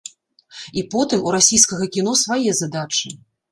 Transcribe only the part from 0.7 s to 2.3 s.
І потым, у расійскага кіно